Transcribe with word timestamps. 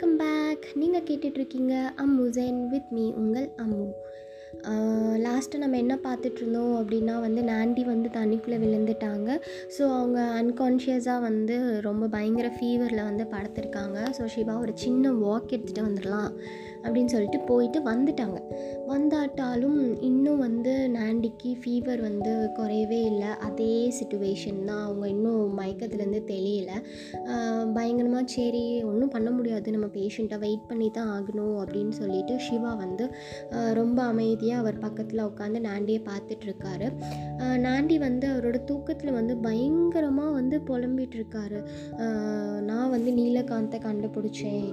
Welcome 0.00 0.20
back 0.20 0.62
நீங்கள் 0.80 1.04
கேட்டுட்ருக்கீங்க 1.08 1.72
Ammu 2.02 2.26
gen 2.36 2.60
with 2.70 2.92
me 2.96 3.02
உங்கள் 3.22 3.48
அம்மு. 3.62 3.86
லாஸ்ட்டு 5.24 5.60
நம்ம 5.62 5.76
என்ன 5.82 5.94
பார்த்துட்ருந்தோம் 6.04 6.72
அப்படின்னா 6.78 7.14
வந்து 7.24 7.42
நாண்டி 7.50 7.82
வந்து 7.90 8.08
தண்ணிக்குள்ளே 8.16 8.58
விழுந்துட்டாங்க. 8.62 9.28
ஸோ 9.76 9.82
அவங்க 9.98 10.20
அன்கான்ஷியஸாக 10.40 11.24
வந்து 11.26 11.56
ரொம்ப 11.88 12.06
பயங்கர 12.14 12.48
ஃபீவரில் 12.56 13.08
வந்து 13.10 13.26
படுத்திருக்காங்க. 13.34 13.98
ஸோ 14.18 14.24
சிவா 14.36 14.54
ஒரு 14.64 14.74
சின்ன 14.84 15.12
வாக் 15.24 15.52
எடுத்துகிட்டு 15.56 15.86
வந்துடலாம் 15.88 16.32
அப்படின்னு 16.84 17.12
சொல்லிட்டு 17.14 17.40
போயிட்டு 17.50 17.80
வந்துட்டாங்க. 17.92 18.40
வந்தாட்டாலும் 18.92 19.80
இன்னும் 20.10 20.42
வந்து 20.46 20.74
நாண்டிக்கு 21.40 21.60
ஃபீவர் 21.62 22.00
வந்து 22.06 22.32
குறையவே 22.56 22.98
இல்லை. 23.10 23.28
அதே 23.46 23.74
சுச்சுவேஷன் 23.98 24.58
தான் 24.68 24.82
அவங்க 24.86 25.04
இன்னும் 25.12 25.54
மயக்கத்துலேருந்து 25.58 26.20
தெரியல 26.32 26.70
பயங்கரமாக 27.76 28.24
சரி 28.34 28.62
ஒன்றும் 28.88 29.12
பண்ண 29.14 29.28
முடியாது. 29.36 29.68
நம்ம 29.76 29.86
பேஷண்ட்டை 29.94 30.38
வெயிட் 30.44 30.66
பண்ணி 30.70 30.88
தான் 30.98 31.10
ஆகணும் 31.14 31.56
அப்படின்னு 31.62 31.94
சொல்லிட்டு 32.00 32.34
சிவா 32.46 32.72
வந்து 32.82 33.06
ரொம்ப 33.80 33.98
அமைதியாக 34.12 34.62
அவர் 34.64 34.82
பக்கத்தில் 34.84 35.24
உட்காந்து 35.28 35.62
நாண்டியை 35.68 36.02
பார்த்துட்ருக்காரு 36.10 36.88
நாண்டி 37.66 37.96
வந்து 38.06 38.28
அவரோட 38.32 38.60
தூக்கத்தில் 38.70 39.16
வந்து 39.18 39.36
பயங்கரமாக 39.46 40.36
வந்து 40.38 40.58
புலம்பிகிட்ருக்காரு 40.70 41.60
நான் 42.68 42.92
வந்து 42.96 43.10
நீலகாந்தை 43.20 43.80
கண்டுபிடிச்சேன். 43.88 44.68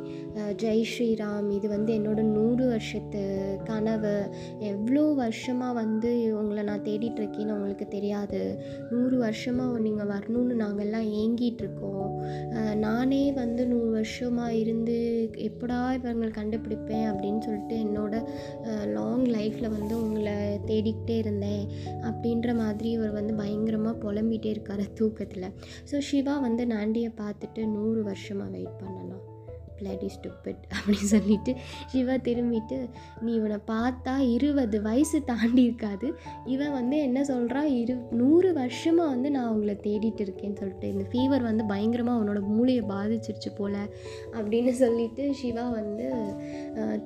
ஜெய் 0.63 0.86
ஸ்ரீராம் 0.91 1.49
இது 1.60 1.68
வந்து 1.76 1.91
என்னோட 1.99 2.22
நூறு 2.36 2.63
வருஷத்து 2.74 3.24
கனவு. 3.72 4.16
எவ்வளோ 4.74 5.05
வருஷமாக 5.24 5.77
வந்து 5.82 6.12
உங்களை 6.40 6.57
நான் 6.64 6.84
தேடிட்டு 6.84 7.20
இருக்கேன்னு 7.22 7.56
உங்களுக்கு 7.56 7.88
தெரியாது. 7.88 8.42
நூறு 8.90 9.18
வருஷமாக 9.18 9.80
நீங்கள் 9.80 10.10
வரணும்னு 10.14 10.56
நாங்கள்லாம் 10.64 11.08
ஏங்கிட்டுருக்கோம். 11.22 12.12
நானே 12.76 13.32
வந்து 13.32 13.68
நூறு 13.68 13.91
வருஷமாக 13.91 14.55
இருந்து 14.55 14.98
எப்படா 15.49 15.80
இவங்களை 15.98 16.32
கண்டுபிடிப்பேன் 16.40 17.08
அப்படின்னு 17.12 17.40
சொல்லிட்டு 17.40 17.77
என்னோடய 17.86 18.86
லாங் 18.94 19.26
லைஃப்பில் 19.26 19.76
வந்து 19.77 20.02
உங்களை 20.02 20.36
தேடிக்கிட்டே 20.66 21.18
இருந்தேன். 21.18 21.66
அப்படின்ற 22.02 22.55
மாதிரி 22.55 22.90
இவர் 22.90 23.12
வந்து 23.12 23.34
பயங்கரமாக 23.34 24.02
புலம்பிகிட்டே 24.05 24.46
இருக்கார் 24.46 24.86
தூக்கத்தில். 24.94 25.54
ஸோ 25.92 25.98
சிவா 25.99 26.40
வந்து 26.40 26.66
நாண்டியை 26.68 27.12
பார்த்துட்டு 27.24 27.68
நூறு 27.68 28.04
வருஷமாக 28.04 28.49
வெயிட் 28.49 28.80
பண்ணலாம் 28.84 29.26
பிளடி 29.80 30.10
ஸ்டூப்பிட் 30.16 30.62
அப்படின்னு 30.76 31.10
சொல்லிட்டு 31.16 31.52
சிவா 31.92 32.16
திரும்பிட்டு 32.28 32.78
நீ 33.24 33.32
இவனை 33.40 33.60
பார்த்தா 33.72 34.14
இருபது 34.36 34.78
வயசு 34.82 35.18
தாண்டி 35.32 35.62
இருக்காது. 35.68 36.08
இவன் 36.54 36.76
வந்து 36.80 36.98
என்ன 37.08 37.20
சொல்கிறான் 37.32 37.70
இரு 37.80 37.96
நூறு 38.22 38.50
வருஷமாக 38.54 39.12
வந்து 39.14 39.32
நான் 39.36 39.52
உங்களை 39.54 39.76
தேடிட்டு 39.88 40.24
இருக்கேன்னு 40.26 40.60
சொல்லிட்டு 40.62 40.92
இந்த 40.94 41.05
ஃபீவர் 41.12 41.48
வந்து 41.50 41.64
பயங்கரமாக 41.72 42.18
அவனோட 42.20 42.40
மூளையை 42.52 42.84
பாதிச்சிருச்சு 42.94 43.52
போல் 43.60 43.80
அப்படின்னு 44.38 44.74
சொல்லிட்டு 44.84 45.24
சிவா 45.42 45.66
வந்து 45.80 46.08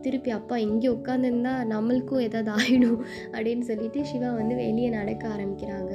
திருப்பி 0.05 0.31
அப்பா 0.37 0.55
இங்கே 0.67 0.89
உட்காந்துருந்தா 0.97 1.53
நம்மளுக்கும் 1.73 2.23
ஏதாவது 2.27 2.51
ஆகிடும் 2.57 2.99
அப்படின்னு 3.33 3.65
சொல்லிட்டு 3.69 3.99
சிவா 4.11 4.29
வந்து 4.39 4.55
வெளியே 4.63 4.89
நடக்க 4.99 5.23
ஆரம்பிக்கிறாங்க. 5.35 5.93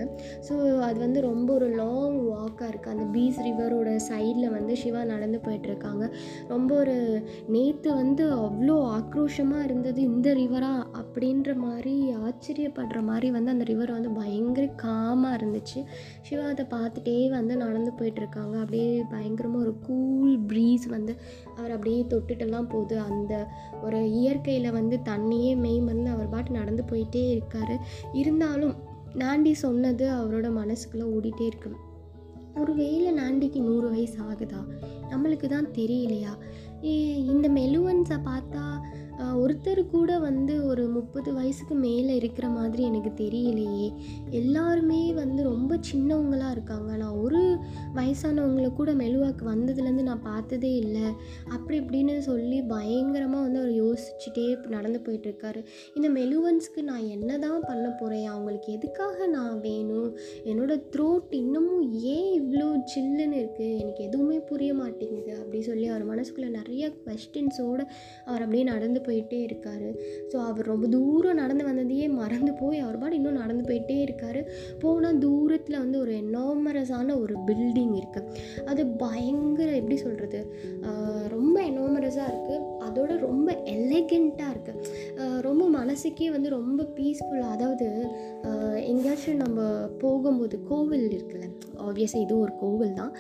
ஸோ 0.49 0.55
அது 0.89 0.99
வந்து 1.05 1.21
ரொம்ப 1.31 1.49
ஒரு 1.59 1.69
லாங் 1.81 2.19
வாக்காக 2.31 2.69
இருக்குது 2.71 2.95
அந்த 2.95 3.07
பீச் 3.15 3.41
ரிவரோட 3.47 3.91
சைடில் 4.09 4.55
வந்து 4.57 4.73
சிவா 4.83 5.03
நடந்து 5.13 5.41
போயிட்டுருக்காங்க 5.47 6.05
ரொம்ப 6.49 6.66
ரொம்ப 6.67 6.85
ஒரு 6.85 7.27
நேற்று 7.49 7.95
வந்து 7.95 8.25
அவ்வளோ 8.37 8.77
ஆக்ரோஷமாக 8.95 9.65
இருந்தது 9.65 10.03
இந்த 10.03 10.29
ரிவரா 10.35 10.71
அப்படின்ற 11.01 11.57
மாதிரி 11.57 11.93
ஆச்சரியப்படுற 12.13 13.03
மாதிரி 13.03 13.31
வந்து 13.31 13.51
அந்த 13.51 13.65
ரிவர் 13.65 13.93
வந்து 13.93 14.11
பயங்கர 14.11 14.65
காமாக 14.83 15.37
இருந்துச்சு. 15.39 15.81
சிவா 16.23 16.47
அதை 16.47 16.65
பார்த்துட்டே 16.71 17.29
வந்து 17.31 17.57
நடந்து 17.57 17.93
போயிட்டுருக்காங்க 17.99 18.55
அப்படியே 18.63 19.03
பயங்கரமாக 19.11 19.65
ஒரு 19.65 19.75
கூல் 19.79 20.35
ப்ரீஸ் 20.41 20.87
வந்து 20.89 21.15
அவர் 21.57 21.71
அப்படியே 21.71 22.07
தொட்டுட்டெல்லாம் 22.11 22.71
போகுது. 22.75 22.99
அந்த 22.99 23.47
ஒரு 23.83 24.13
இயற்கையில் 24.13 24.71
வந்து 24.71 24.99
தண்ணியே 25.05 25.57
மெய் 25.57 25.81
மறந்து 25.81 26.11
அவர் 26.11 26.29
பாட்டு 26.29 26.59
நடந்து 26.61 26.85
போயிட்டே 26.93 27.25
இருக்கார். 27.31 27.77
இருந்தாலும் 28.13 28.77
நாண்டி 29.15 29.53
சொன்னது 29.67 30.07
அவரோட 30.11 30.49
மனசுக்குள்ளே 30.61 31.07
ஓடிட்டே 31.17 31.47
இருக்கு. 31.47 31.73
ஒருவேளை 32.61 33.11
நாண்டிக்கு 33.11 33.61
நூறு 33.61 33.91
வயசு 33.91 34.19
ஆகுதா? 34.21 34.61
நம்மளுக்கு 35.11 35.49
தான் 35.49 35.71
தெரியலையா? 35.71 36.33
ஏ, 36.85 37.17
இந்த 37.25 37.49
மெலுவன்ஸை 37.49 38.19
பார்த்தா 38.25 38.65
ஒருத்தர் 39.47 39.81
கூட 39.91 40.11
வந்து 40.27 40.55
ஒரு 40.67 40.85
முப்பது 40.95 41.31
வயசுக்கு 41.35 41.75
மேலே 41.87 42.13
இருக்கிற 42.21 42.47
மாதிரி 42.49 42.83
எனக்கு 42.91 43.11
தெரியலையே. 43.21 43.89
எல்லாருமே 44.41 45.01
வந்து 45.19 45.41
ரொம்ப 45.43 45.73
சின்னவங்களாக 45.89 46.55
இருக்காங்க. 46.57 46.91
நான் 47.03 47.19
ஒரு 47.25 47.41
வயசானவங்கள 47.99 48.69
கூட 48.79 48.91
மெலுவாக்கு 49.03 49.45
வந்ததுலேருந்து 49.51 50.07
நான் 50.09 50.25
பார்த்ததே 50.31 50.73
இல்லை. 50.85 51.05
அப்படி 51.55 51.77
இப்படின்னு 51.83 52.15
சொல்லி 52.29 52.59
பயங்கரமாக 52.73 53.45
வந்து 53.47 53.61
அவர் 53.63 53.75
யோசிச்சுட்டே 53.83 54.47
நடந்து 54.75 55.01
போயிட்டுருக்காரு. 55.07 55.63
இந்த 55.95 56.09
மெலுவன்ஸ்க்கு 56.19 56.83
நான் 56.91 57.07
என்ன 57.17 57.39
தான் 57.45 57.67
பண்ண 57.69 57.87
போகிறேன் 58.01 58.27
அவங்களுக்கு 58.33 58.73
எதுக்காக 58.79 59.29
நான் 59.37 59.61
வேணும்? 59.69 60.11
என்னோடய 60.53 60.85
த்ரோட் 60.97 61.37
இன்னமும் 61.43 61.85
ஏன் 62.15 62.31
இவ்வளோ 62.41 62.69
சில்லுன்னு 62.95 63.39
இருக்குது 63.43 63.79
எனக்கு 63.83 64.03
எதுவுமே 64.09 64.41
புரிய 64.51 64.73
மாட்டேங்குது. 64.83 65.33
அப்படி 65.43 65.63
சொல்லி 65.71 65.87
அவர் 65.93 66.07
மனசுக்குள்ளே 66.13 66.51
நிறைய 66.61 66.85
கொஸ்டின்ஸோடு 67.07 67.85
அவர் 68.29 68.45
அப்படியே 68.45 68.67
நடந்து 68.73 69.01
போயிட்டு 69.09 69.36
இருக்கார். 69.47 69.89
ஸோ 70.31 70.37
அவர் 70.51 70.71
ரொம்ப 70.73 70.87
தூரம் 70.97 71.41
நடந்து 71.43 71.65
வந்ததையே 71.69 72.07
மறந்து 72.21 72.53
போய் 72.63 72.83
அவர் 72.85 73.01
பாடு 73.03 73.19
இன்னும் 73.19 73.41
நடந்து 73.43 73.65
போயிட்டே 73.69 73.97
இருக்கார். 74.07 74.41
போனால் 74.85 75.21
தூரத்தில் 75.27 75.83
வந்து 75.83 75.99
ஒரு 76.05 76.15
எனாமரஸான 76.23 77.19
ஒரு 77.23 77.37
பில்டிங் 77.49 77.95
இருக்குது 78.01 78.43
அது 78.73 78.85
பயங்கர 79.05 79.69
எப்படி 79.81 79.99
சொல்கிறது 80.05 80.41
ரொம்ப 81.35 81.57
எனாமரஸாக 81.71 82.31
இருக்குது 82.33 82.63
அதோட 82.87 83.13
ரொம்ப 83.29 83.49
எலகெண்ட்டாக 83.77 84.53
இருக்குது 84.55 85.43
ரொம்ப 85.49 85.65
மனசுக்கே 85.79 86.29
வந்து 86.37 86.49
ரொம்ப 86.59 86.83
பீஸ்ஃபுல்லாக 86.97 87.55
அதாவது 87.57 87.87
எங்கேயாச்சும் 88.91 89.43
நம்ம 89.45 89.61
போகும்போது 90.03 90.57
கோவில் 90.71 91.07
இருக்குல்ல 91.15 91.47
ஆப்வியஸாக 91.85 92.25
இது 92.25 92.35
ஒரு 92.45 92.53
கோவில் 92.61 92.97
தான். 92.99 93.13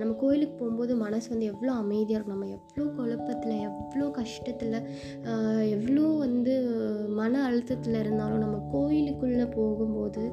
நம்ம 0.00 0.12
கோயிலுக்கு 0.22 0.54
போகும்போது 0.60 0.92
மனசு 1.02 1.26
வந்து 1.32 1.48
எவ்வளோ 1.52 1.72
அமைதியாக 1.82 2.16
இருக்கும். 2.18 2.36
நம்ம 2.36 2.48
எவ்வளோ 2.56 2.84
குழப்பத்தில் 2.96 3.62
எவ்வளோ 3.68 4.06
கஷ்டத்தில் 4.18 4.76
எவ்வளோ 5.68 6.02
வந்து 6.16 6.54
மன 7.08 7.42
அழுத்தத்தில் 7.42 7.98
இருந்தாலும் 7.98 8.38
நம்ம 8.38 8.58
கோயிலுக்குள்ளே 8.72 9.46
போகும்போது 9.46 10.24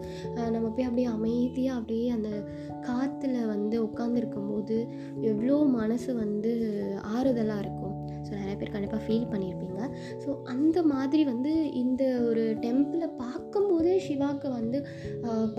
நம்ம 0.51 0.67
போய் 0.69 0.85
அப்படியே 0.85 1.07
அமைதியாக 1.07 1.79
அப்படியே 1.79 2.09
அந்த 2.09 2.29
காற்றுல 2.87 3.45
வந்து 3.47 3.83
உட்காந்துருக்கும்போது 3.83 4.77
எவ்வளோ 5.21 5.57
மனசு 5.79 6.15
வந்து 6.15 6.53
ஆறுதலாக 7.15 7.59
இருக்கும். 7.59 7.82
நிறைய 8.53 8.61
பேர் 8.61 8.75
கண்டிப்பாக 8.75 9.03
ஃபீல் 9.05 9.29
பண்ணியிருப்பீங்க 9.31 9.81
ஸோ 10.23 10.29
அந்த 10.53 10.77
மாதிரி 10.91 11.21
வந்து 11.29 11.51
இந்த 11.81 12.03
ஒரு 12.29 12.43
டெம்பிளை 12.65 13.07
பார்க்கும்போதே 13.21 13.93
சிவாக்கு 14.07 14.47
வந்து 14.59 14.77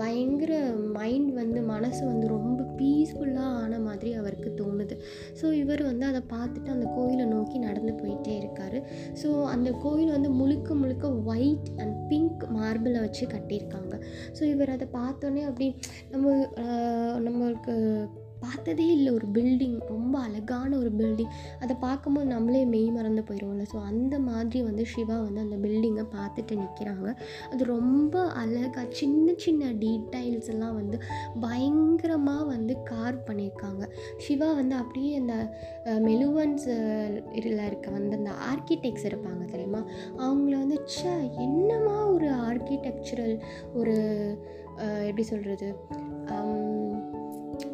பயங்கர 0.01 0.53
மைண்ட் 0.97 1.31
வந்து 1.41 1.59
மனசு 1.73 2.01
வந்து 2.11 2.27
ரொம்ப 2.35 2.61
பீஸ்ஃபுல்லாக 2.79 3.59
ஆன 3.61 3.79
மாதிரி 3.87 4.09
அவருக்கு 4.19 4.49
தோணுது. 4.61 4.95
ஸோ 5.39 5.45
இவர் 5.61 5.83
வந்து 5.89 6.05
அதை 6.11 6.21
பார்த்துட்டு 6.33 6.69
அந்த 6.75 6.87
கோயிலை 6.97 7.25
நோக்கி 7.33 7.57
நடந்து 7.67 7.93
போயிட்டே 8.01 8.33
இருக்கார். 8.41 8.77
ஸோ 9.21 9.29
அந்த 9.53 9.69
கோயில் 9.85 10.15
வந்து 10.17 10.31
முழுக்க 10.39 10.75
முழுக்க 10.81 11.07
ஒயிட் 11.33 11.69
அண்ட் 11.81 11.95
பிங்க் 12.11 12.43
மார்பிளை 12.57 12.99
வச்சு 13.05 13.25
கட்டியிருக்காங்க. 13.35 13.93
ஸோ 14.39 14.43
இவர் 14.53 14.75
அதை 14.75 14.87
பார்த்தோன்னே 14.99 15.43
அப்படி 15.49 15.69
நம்ம 16.13 16.35
நம்மளுக்கு 17.27 17.75
பார்த்ததே 18.43 18.85
இல்லை. 18.95 19.11
ஒரு 19.13 19.27
பில்டிங் 19.35 19.77
ரொம்ப 19.91 20.15
அழகான 20.19 20.71
ஒரு 20.77 20.91
பில்டிங் 20.99 21.31
அதை 21.59 21.73
பார்க்கும்போது 21.79 22.27
நம்மளே 22.27 22.61
மெய் 22.65 22.89
மறந்து 22.89 23.23
போயிடுவோம்ல 23.27 23.65
ஸோ 23.73 23.77
அந்த 23.91 24.15
மாதிரி 24.19 24.59
வந்து 24.61 24.83
சிவா 24.85 25.17
வந்து 25.19 25.41
அந்த 25.45 25.57
பில்டிங்கை 25.65 26.05
பார்த்துட்டு 26.15 26.55
நிற்கிறாங்க 26.61 27.07
அது 27.51 27.63
ரொம்ப 27.65 28.15
அழகாக 28.41 28.85
சின்ன 28.91 29.33
சின்ன 29.37 29.71
டீட்டெயில்ஸ் 29.83 30.49
எல்லாம் 30.53 30.75
வந்து 30.75 30.99
பயங்கரமாக 31.39 32.45
வந்து 32.53 32.75
கார் 32.83 33.17
பண்ணியிருக்காங்க. 33.27 33.83
சிவா 34.17 34.49
வந்து 34.53 34.75
அப்படியே 34.75 35.11
அந்த 35.21 35.35
மெலுவன்ஸ் 36.09 36.67
இதில் 37.39 37.65
இருக்க 37.69 37.87
வந்து 37.91 38.13
அந்த 38.17 38.33
ஆர்கிடெக்ட்ஸ் 38.51 39.07
இருப்பாங்க 39.09 39.43
தெரியுமா? 39.45 39.81
அவங்கள 40.25 40.53
வந்து 40.63 40.79
ச 40.97 41.01
என்னமா 41.47 41.97
ஒரு 42.15 42.29
ஆர்கிடெக்சரல் 42.47 43.35
ஒரு 43.73 43.95
எப்படி 45.07 45.23
சொல்கிறது 45.23 45.67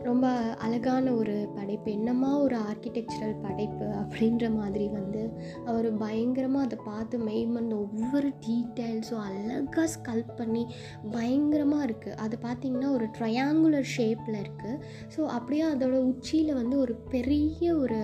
ரொம்ப 0.04 0.28
அழகான 0.58 1.14
ஒரு 1.14 1.36
படைப்பு 1.56 1.92
என்னமா 1.92 2.32
ஒரு 2.40 2.56
ஆர்கிடெக்சரல் 2.62 3.36
படைப்பு 3.42 3.86
அப்படின்ற 4.02 4.46
மாதிரி 4.56 4.88
வந்து 4.90 5.22
அவர் 5.66 5.88
பயங்கரமாக 5.98 6.66
அதை 6.66 6.78
பார்த்து 6.86 7.18
மெய்மந்த 7.20 7.76
ஒவ்வொரு 7.78 8.30
டீட்டெயில்ஸும் 8.48 9.24
அழகாக 9.24 9.88
ஸ்கல்ப் 9.88 10.34
பண்ணி 10.38 10.64
பயங்கரமாக 11.12 11.88
இருக்குது 11.88 12.18
அது 12.18 12.38
பார்த்திங்கன்னா 12.42 12.92
ஒரு 12.92 13.08
ட்ரையாங்குலர் 13.20 13.90
ஷேப்பில் 13.98 14.40
இருக்குது 14.42 14.80
ஸோ 15.16 15.24
அப்படியே 15.30 15.66
அதோட 15.66 16.00
உச்சியில் 16.06 16.54
வந்து 16.54 16.78
ஒரு 16.80 16.96
பெரிய 17.10 17.76
ஒரு 17.76 18.02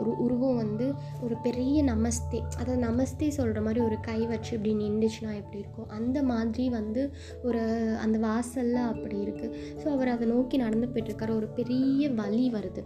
ஒரு 0.00 0.12
உருவம் 0.18 0.56
வந்து 0.56 0.86
ஒரு 1.20 1.36
பெரிய 1.42 1.76
நமஸ்தே 1.84 2.40
அதாவது 2.58 2.78
நமஸ்தே 2.86 3.28
சொல்கிற 3.28 3.60
மாதிரி 3.60 3.80
ஒரு 3.80 3.96
கை 4.00 4.18
வச்சு 4.26 4.52
இப்படி 4.56 4.72
நின்றுச்சுன்னா 4.74 5.32
எப்படி 5.40 5.58
இருக்கும்? 5.58 5.88
அந்த 5.88 6.18
மாதிரி 6.22 6.66
வந்து 6.68 7.02
ஒரு 7.42 7.62
அந்த 8.04 8.18
வாசலில் 8.18 8.80
அப்படி 8.92 9.18
இருக்குது 9.26 9.54
ஸோ 9.82 9.86
அவர் 9.88 10.12
அதை 10.14 10.28
நோக்கி 10.28 10.56
நடந்து 10.56 10.88
போயிட்டுருக்காரு. 10.92 11.34
ஒரு 11.40 11.48
பெரிய 11.60 12.10
வழி 12.20 12.44
வருது. 12.56 12.82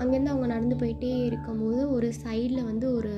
அங்கேருந்து 0.00 0.34
அவங்க 0.34 0.48
நடந்து 0.54 0.78
போயிட்டே 0.82 1.12
இருக்கும்போது 1.24 1.82
ஒரு 1.90 2.10
சைடில் 2.24 2.68
வந்து 2.70 2.88
ஒரு 2.94 3.14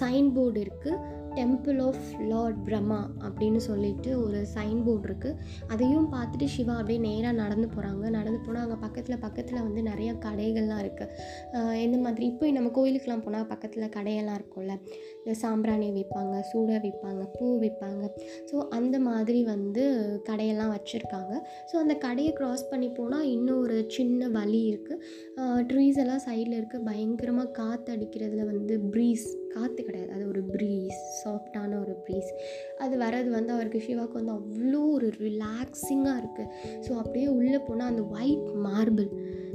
சைன் 0.00 0.28
போர்டு 0.32 0.60
இருக்குது 0.60 1.18
டெம்பிள் 1.38 1.78
ஆஃப் 1.86 2.04
லார்ட் 2.30 2.58
பிரம்மா 2.66 3.00
அப்படின்னு 3.26 3.60
சொல்லிட்டு 3.66 4.10
ஒரு 4.24 4.38
சைன் 4.54 4.80
போர்டு 4.86 5.06
இருக்குது 5.08 5.36
அதையும் 5.72 6.08
பார்த்துட்டு 6.14 6.46
சிவா 6.54 6.74
அப்படியே 6.80 7.00
நேராக 7.06 7.34
நடந்து 7.42 7.66
போகிறாங்க 7.74 8.04
நடந்து 8.16 8.40
போனால் 8.46 8.64
அங்கே 8.64 8.78
பக்கத்தில் 8.84 9.22
பக்கத்தில் 9.24 9.62
வந்து 9.66 9.82
நிறையா 9.90 10.12
கடைகள்லாம் 10.26 10.82
இருக்குது 10.84 11.78
எந்த 11.84 11.96
மாதிரி 12.04 12.24
இப்போ 12.32 12.50
நம்ம 12.58 12.72
கோயிலுக்கெலாம் 12.78 13.24
போனால் 13.26 13.48
பக்கத்தில் 13.52 13.92
கடையெல்லாம் 13.96 14.38
இருக்கும்ல. 14.40 14.74
இந்த 15.22 15.34
சாம்பிராணி 15.42 15.88
விற்பாங்க 15.96 16.36
சூடை 16.50 16.76
விற்பாங்க 16.86 17.24
பூ 17.36 17.46
விற்பாங்க 17.64 18.04
ஸோ 18.50 18.56
அந்த 18.78 18.96
மாதிரி 19.08 19.40
வந்து 19.52 19.84
கடையெல்லாம் 20.28 20.74
வச்சுருக்காங்க. 20.76 21.32
ஸோ 21.70 21.76
அந்த 21.82 21.94
கடையை 22.06 22.32
க்ராஸ் 22.40 22.70
பண்ணி 22.72 22.90
போனால் 22.98 23.28
இன்னும் 23.34 23.60
ஒரு 23.64 23.78
சின்ன 23.96 24.28
வழி 24.38 24.62
இருக்குது 24.70 25.66
ட்ரீஸ் 25.70 26.00
எல்லாம் 26.04 26.24
சைடில் 26.28 26.58
இருக்குது 26.60 26.86
பயங்கரமாக 26.90 27.54
காற்று 27.60 27.94
அடிக்கிறதுல 27.96 28.44
வந்து 28.52 28.76
ப்ரீஸ் 28.90 29.26
காற்று 29.54 29.82
கிடையாது. 29.84 30.12
அது 30.12 30.24
ஒரு 30.28 30.42
ப்ரீஸ் 30.54 31.00
சாஃப்டான 31.22 31.78
ஒரு 31.80 31.94
ப்ரீஸ் 32.04 32.30
அது 32.78 32.94
வர்றது 32.98 33.28
வந்து 33.28 33.52
அவருக்கு 33.52 33.80
சிவாவுக்கு 33.80 34.20
வந்து 34.20 34.32
அவ்வளோ 34.32 34.82
ஒரு 34.92 35.08
ரிலாக்ஸிங்காக 35.20 36.20
இருக்குது 36.22 36.50
ஸோ 36.86 36.92
அப்படியே 36.96 37.26
உள்ளே 37.38 37.58
போனால் 37.58 37.88
அந்த 37.88 38.02
ஒயிட் 38.18 38.48
மார்பிள் 38.66 39.10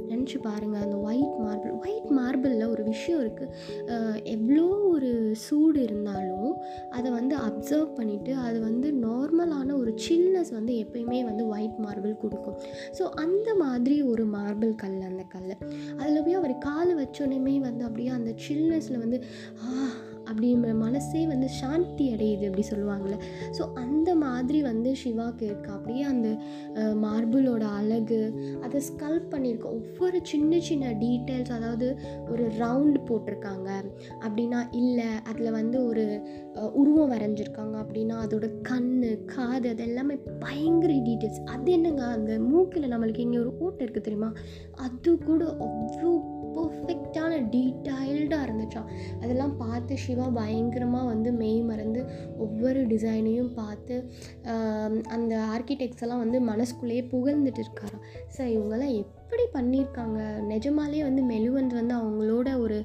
நினச்சி 0.08 0.38
பாருங்கள் 0.42 0.82
அந்த 0.82 0.96
ஒயிட் 0.96 1.36
மார்பிள் 1.38 1.72
ஒயிட் 1.72 2.10
மார்பிளில் 2.18 2.68
ஒரு 2.68 2.84
விஷயம் 2.84 3.20
இருக்குது 3.20 4.22
எவ்வளோ 4.22 4.66
ஒரு 4.66 5.30
சூடு 5.34 5.82
இருந்தாலும் 5.82 6.56
அதை 6.90 7.10
வந்து 7.10 7.36
அப்சர்வ் 7.36 7.88
பண்ணிவிட்டு 7.96 8.32
அது 8.34 8.60
வந்து 8.60 8.92
நார்மலான 8.92 9.78
ஒரு 9.78 9.94
சில்னஸ் 10.08 10.52
வந்து 10.52 10.72
எப்பயுமே 10.74 11.24
வந்து 11.24 11.48
ஒயிட் 11.48 11.78
மார்பிள் 11.78 12.16
கொடுக்கும். 12.16 12.58
ஸோ 12.98 13.02
அந்த 13.02 13.54
மாதிரி 13.54 14.02
ஒரு 14.02 14.26
மார்பிள் 14.26 14.74
கல் 14.74 15.00
அந்த 15.00 15.22
கல் 15.28 15.56
அதில் 15.96 16.22
போய் 16.22 16.34
அவர் 16.34 16.58
காலை 16.58 16.94
வச்சோடனே 16.94 17.58
வந்து 17.58 17.84
அப்படியே 17.84 18.08
அந்த 18.08 18.34
சில்னஸில் 18.48 18.98
வந்து 18.98 19.24
ஆ 19.64 19.86
அப்படின்ற 20.28 20.70
மனசே 20.84 21.22
வந்து 21.32 21.48
சாந்தி 21.60 22.06
அடையுது 22.14 22.46
அப்படி 22.48 22.64
சொல்லுவாங்கள்ல. 22.72 23.18
ஸோ 23.58 23.62
அந்த 23.84 24.08
மாதிரி 24.24 24.58
வந்து 24.70 24.90
சிவாக்கு 25.02 25.44
இருக்கு 25.50 25.70
அப்படியே 25.76 26.04
அந்த 26.12 26.28
மார்பிளோட 27.04 27.64
அழகு 27.80 28.20
அதை 28.66 28.80
ஸ்கல்ப் 28.90 29.28
பண்ணியிருக்க. 29.34 29.68
ஒவ்வொரு 29.80 30.18
சின்ன 30.32 30.60
சின்ன 30.68 30.92
டீட்டெயில்ஸ் 31.04 31.54
அதாவது 31.58 31.88
ஒரு 32.32 32.44
ரவுண்டு 32.62 33.00
போட்டிருக்காங்க. 33.08 33.68
அப்படின்னா 34.24 34.60
இல்லை 34.80 35.10
அதில் 35.30 35.56
வந்து 35.58 35.78
ஒரு 35.90 36.04
உருவம் 36.80 37.12
வரைஞ்சிருக்காங்க. 37.14 37.74
அப்படின்னா 37.82 38.16
அதோட 38.24 38.46
கண் 38.70 38.92
காது 39.34 39.66
அது 39.72 39.82
எல்லாமே 39.88 40.16
பயங்கர 40.44 40.92
டீட்டெயில்ஸ் 41.08 41.42
அது 41.54 41.70
என்னங்க? 41.76 42.04
அந்த 42.16 42.32
மூக்கில் 42.50 42.92
நம்மளுக்கு 42.92 43.24
இங்கே 43.26 43.38
ஒரு 43.44 43.52
ஓட்டை 43.64 43.82
இருக்குது 43.84 44.06
தெரியுமா? 44.06 44.30
அது 44.86 45.10
கூட 45.28 45.42
அவ்வளோ 45.66 46.12
பர்ஃபெக்டான 46.56 47.32
டீட்டெயில்டாக 47.54 48.46
இருந்துச்சான் 48.46 48.88
அதெல்லாம் 49.22 49.56
பார்த்து 49.56 49.98
சிவா 50.04 50.26
பயங்கரமாக 50.38 51.10
வந்து 51.12 51.32
மெய் 51.32 51.60
மறந்து 51.62 52.00
ஒவ்வொரு 52.38 52.82
டிசைனையும் 52.86 53.52
பார்த்து 53.60 53.96
அந்த 55.16 55.34
ஆர்கிடெக்ட்ஸ் 55.54 56.04
எல்லாம் 56.06 56.24
வந்து 56.24 56.40
மனசுக்குள்ளேயே 56.50 57.04
புகழ்ந்துட்டு 57.14 57.62
இருக்காராம். 57.64 58.04
சார் 58.28 58.52
இவங்கெல்லாம் 58.56 58.94
எப்படி 59.26 59.44
பண்ணியிருக்காங்க? 59.54 60.18
நிஜமாலே 60.50 60.98
வந்து 61.06 61.22
மெலுவந்த் 61.30 61.72
வந்து 61.78 61.94
அவங்களோட 62.00 62.48
ஒரு 62.64 62.76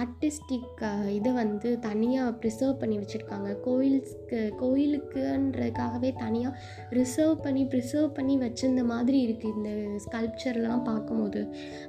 ஆர்டிஸ்டிக் 0.00 0.82
இதை 1.14 1.30
வந்து 1.38 1.68
தனியாக 1.86 2.32
ப்ரிசர்வ் 2.40 2.74
பண்ணி 2.80 2.96
வச்சுருக்காங்க. 3.02 3.50
கோயில்ஸ்க்கு 3.66 4.40
கோயிலுக்குன்றதுக்காகவே 4.62 6.10
தனியாக 6.24 6.58
ரிசர்வ் 6.98 7.40
பண்ணி 7.46 7.62
ப்ரிசர்வ் 7.74 8.10
பண்ணி 8.18 8.34
வச்சிருந்த 8.44 8.84
மாதிரி 8.92 9.20
இருக்குது 9.26 9.54
இந்த 9.56 9.70
ஸ்கல்ப்சர்லாம் 10.06 10.84
பார்க்கும்போது. 10.90 11.42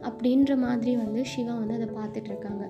அப்படின்ற 0.10 0.58
மாதிரி 0.64 0.94
வந்து 1.04 1.24
சிவா 1.34 1.56
வந்து 1.62 1.78
அதை 1.80 1.90
பார்த்துட்ருக்காங்க 2.00 2.64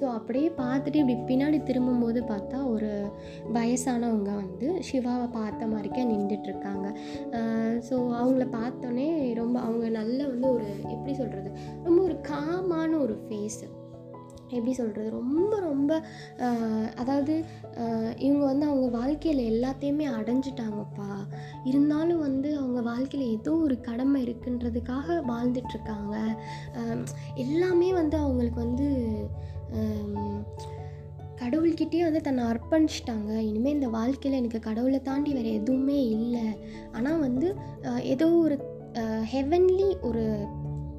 ஸோ 0.00 0.04
அப்படியே 0.18 0.50
பார்த்துட்டு 0.62 1.02
இப்படி 1.04 1.18
பின்னாடி 1.32 1.60
திரும்பும்போது 1.70 2.22
பார்த்தா 2.32 2.60
ஒரு 2.74 2.92
வயசானவங்க 3.58 4.30
வந்து 4.42 4.68
சிவாவை 4.90 5.26
பார்த்த 5.40 5.72
மாதிரிக்கே 5.72 6.06
நின்றுட்டுருக்காங்க 6.12 6.86
ஸோ 7.88 7.94
அவங்கள 8.20 8.46
பார்த்தோன்னே 8.60 9.08
ரொம்ப 9.42 9.56
அவங்க 9.60 9.88
நல்ல 10.02 10.18
வந்து 10.32 10.48
ஒரு 10.56 10.66
எப்படி 10.94 11.14
சொல்கிறது 11.20 11.52
ரொம்ப 11.86 12.00
ஒரு 12.08 12.18
காமான 12.30 12.90
ஒரு 13.04 13.16
ஃபேஸு 13.24 13.68
எப்படி 14.56 14.72
சொல்கிறது 14.78 15.10
ரொம்ப 15.18 15.52
ரொம்ப 15.66 15.90
அதாவது 17.00 17.34
இவங்க 18.24 18.42
வந்து 18.50 18.66
அவங்க 18.70 18.88
வாழ்க்கையில் 18.96 19.40
எல்லாத்தையுமே 19.52 20.06
அடைஞ்சிட்டாங்கப்பா. 20.18 21.12
இருந்தாலும் 21.70 22.20
வந்து 22.26 22.48
அவங்க 22.58 22.80
வாழ்க்கையில் 22.90 23.32
ஏதோ 23.36 23.52
ஒரு 23.66 23.76
கடமை 23.88 24.18
இருக்குன்றதுக்காக 24.26 25.16
வாழ்ந்துட்டுருக்காங்க. 25.30 26.14
எல்லாமே 27.44 27.88
வந்து 28.00 28.18
அவங்களுக்கு 28.24 28.60
வந்து 28.66 28.88
கடவுள்கிட்டே 31.42 32.00
வந்து 32.06 32.20
தன்னை 32.26 32.42
அர்ப்பணிச்சிட்டாங்க. 32.50 33.30
இனிமேல் 33.48 33.76
இந்த 33.76 33.88
வாழ்க்கையில் 33.96 34.40
எனக்கு 34.40 34.58
கடவுளை 34.66 35.00
தாண்டி 35.08 35.30
வேறு 35.38 35.56
எதுவுமே 35.60 35.98
இல்லை. 36.16 36.46
ஆனால் 36.92 37.22
வந்து 37.26 37.48
ஏதோ 38.14 38.28
ஒரு 38.44 38.56
ஹெவன்லி 39.32 40.00
ஒரு 40.00 40.46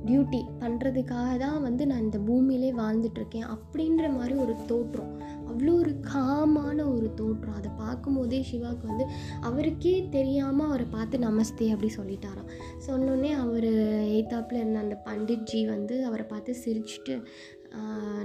டியூட்டி 0.05 0.39
பண்ணுறதுக்காக 0.59 1.37
தான் 1.37 1.61
வந்து 1.61 1.87
நான் 1.87 2.01
இந்த 2.01 2.17
பூமியிலே 2.17 2.71
வாழ்ந்துட்டுருக்கேன் 2.71 3.49
அப்படின்ற 3.55 4.13
மாதிரி 4.15 4.35
ஒரு 4.35 4.55
தோற்றம். 4.65 5.11
அவ்வளோ 5.49 5.73
ஒரு 5.73 5.95
காமான 6.13 6.77
ஒரு 6.95 7.13
தோற்றம். 7.13 7.53
அதை 7.53 7.71
பார்க்கும்போதே 7.77 8.41
சிவாவுக்கு 8.41 8.87
வந்து 8.87 9.05
அவருக்கே 9.41 10.07
தெரியாமல் 10.09 10.67
அவரை 10.67 10.85
பார்த்து 10.85 11.17
நமஸ்தே 11.17 11.69
அப்படி 11.71 11.91
சொல்லிட்டாராம். 11.97 12.49
சொன்னோடனே 12.87 13.31
அவர் 13.31 13.69
எய்த்தாப்பில் 14.17 14.61
இருந்த 14.61 14.79
அந்த 14.79 15.01
பண்டிட்ஜி 15.05 15.67
வந்து 15.67 16.05
அவரை 16.05 16.25
பார்த்து 16.25 16.55
சிரிச்சுட்டு 16.65 17.15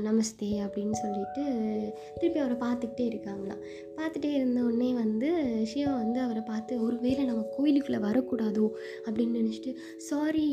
நமஸ்தே 0.00 0.48
அப்படின்னு 0.64 0.96
சொல்லிட்டு 1.02 1.44
திருப்பி 2.18 2.40
அவரை 2.40 2.56
பார்த்துக்கிட்டே 2.56 3.04
இருக்காங்களாம். 3.08 3.62
பார்த்துட்டே 3.96 4.30
இருந்தோடனே 4.38 4.94
வந்து 4.94 5.28
சிவா 5.66 5.92
வந்து 5.94 6.20
அவரை 6.20 6.42
பார்த்து 6.42 6.82
ஒரு 6.82 6.96
வேளை 6.98 7.24
நம்ம 7.24 7.44
கோயிலுக்குள்ளே 7.56 8.00
வரக்கூடாதோ? 8.00 8.66
அப்படின்னு 9.06 9.38
நினச்சிட்டு 9.40 9.72
சாரி 9.96 10.46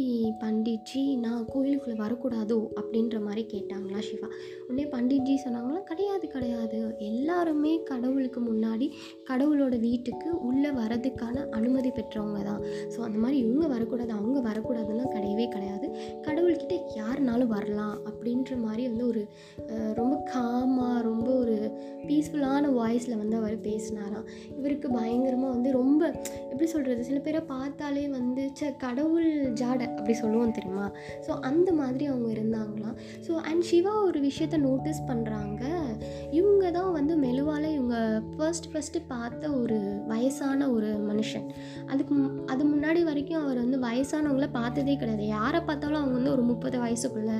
பண்டிட்ஜி 0.43 1.03
நான் 1.15 1.45
கோயிலுக்குள்ளே 1.45 1.97
வரக்கூடாதோ? 2.03 2.59
அப்படின்ற 2.75 3.19
மாதிரி 3.21 3.43
கேட்டாங்களா 3.53 3.99
சிவா 3.99 4.29
உடனே 4.67 4.85
பண்டிட்ஜி 4.85 5.35
சொன்னாங்களா 5.45 5.83
கிடையாது 5.83 6.27
கிடையாது. 6.27 6.95
எல்லாருமே 6.97 7.83
கடவுளுக்கு 7.83 8.41
முன்னாடி 8.41 8.91
கடவுளோட 9.29 9.79
வீட்டுக்கு 9.79 10.41
உள்ளே 10.41 10.69
வரதுக்கான 10.69 11.45
அனுமதி 11.49 11.89
பெற்றவங்க 11.89 12.43
தான். 12.43 12.61
ஸோ 12.95 12.99
அந்த 12.99 13.17
மாதிரி 13.17 13.37
இவங்க 13.37 13.67
வரக்கூடாது 13.67 14.11
அவங்க 14.11 14.39
வரக்கூடாதுன்னா 14.49 15.05
கிடையவே 15.15 15.47
கிடையாது. 15.47 15.87
கடவுள்கிட்ட 16.21 16.75
யாருனாலும் 16.95 17.47
வரலாம். 17.47 17.95
அப்படின்ற 18.05 18.57
மாதிரி 18.57 18.84
வந்து 18.91 19.05
ஒரு 19.11 19.23
ரொம்ப 19.99 20.15
காமாக 20.33 20.97
ரொம்ப 21.09 21.27
ஒரு 21.43 21.57
பீஸ்ஃபுல்லான 22.07 22.71
வாய்ஸில் 22.79 23.19
வந்து 23.21 23.35
அவர் 23.41 23.55
பேசினாராம். 23.67 24.25
இவருக்கு 24.57 24.87
பயங்கரமாக 24.97 25.53
வந்து 25.55 25.69
ரொம்ப 25.79 26.01
எப்படி 26.51 26.67
சொல்கிறது 26.73 27.07
சில 27.09 27.19
பேரை 27.25 27.41
பார்த்தாலே 27.53 28.03
வந்து 28.17 28.43
ச 28.59 28.69
கடவுள் 28.83 29.29
ஜாடை 29.61 29.85
அப்படி 29.97 30.15
சொல்லுவோம் 30.21 30.55
தெரியுமா? 30.57 30.87
ஸோ 31.27 31.31
அந்த 31.49 31.69
மாதிரி 31.79 32.05
அவங்க 32.11 32.29
இருந்தாங்களாம். 32.35 32.97
ஸோ 33.27 33.33
அண்ட் 33.49 33.65
சிவா 33.71 33.93
ஒரு 34.09 34.21
விஷயத்த 34.27 34.59
நோட்டீஸ் 34.67 35.01
பண்ணுறாங்க 35.09 35.63
இவங்க 36.39 36.65
தான் 36.77 36.91
வந்து 36.97 37.13
மெலுவால் 37.25 37.67
இவங்க 37.75 37.97
ஃபர்ஸ்ட் 38.35 38.69
ஃபஸ்ட்டு 38.71 39.01
பார்த்த 39.13 39.51
ஒரு 39.61 39.79
வயசான 40.11 40.69
ஒரு 40.75 40.89
மனுஷன். 41.09 41.47
அதுக்கு 41.91 42.15
அது 42.53 42.63
முன்னாடி 42.73 43.01
வரைக்கும் 43.09 43.41
அவர் 43.43 43.59
வந்து 43.63 43.79
வயசானவங்கள 43.87 44.47
பார்த்ததே 44.59 44.95
கிடையாது. 45.01 45.25
யாரை 45.37 45.61
பார்த்தாலும் 45.69 46.01
அவங்க 46.01 46.15
வந்து 46.19 46.33
ஒரு 46.35 46.43
முப்பது 46.51 46.77
வயசுக்குள்ளே 46.85 47.37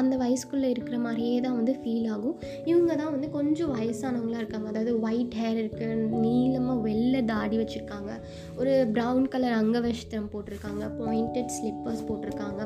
அந்த 0.00 0.14
வயசுக்குள்ளே 0.38 0.68
இருக்கிற 0.72 0.96
மாதிரியே 1.04 1.36
தான் 1.44 1.56
வந்து 1.58 1.72
ஃபீல் 1.82 2.08
ஆகும். 2.14 2.34
இவங்க 2.70 2.92
தான் 3.00 3.10
வந்து 3.14 3.28
கொஞ்சம் 3.36 3.70
வயசானவங்களாக 3.76 4.42
இருக்காங்க. 4.42 4.68
அதாவது 4.72 4.92
ஒயிட் 5.06 5.34
ஹேர் 5.40 5.58
இருக்குது 5.62 5.96
நீளமாக 6.24 6.76
வெள்ளை 6.86 7.20
தாடி 7.30 7.56
வச்சுருக்காங்க. 7.60 8.12
ஒரு 8.60 8.72
ப்ரௌன் 8.96 9.26
கலர் 9.32 9.56
அங்கவஸ்திரம் 9.62 10.30
போட்டிருக்காங்க 10.34 10.84
பாயிண்டட் 11.00 11.50
ஸ்லிப்பர்ஸ் 11.56 12.04
போட்டிருக்காங்க. 12.10 12.60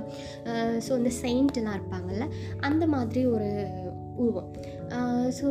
ஸோ 0.87 0.93
இந்த 1.01 1.13
செயின்ட்லாம் 1.23 1.79
இருப்பாங்கல்ல 1.79 2.27
அந்த 2.69 2.85
மாதிரி 2.95 3.23
ஒரு 3.35 3.49
உருவம். 4.23 4.51
ஸோ 5.39 5.49